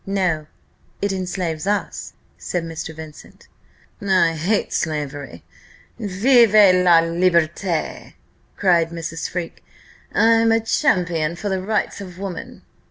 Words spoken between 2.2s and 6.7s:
said Mr. Vincent. "I hate slavery! Vive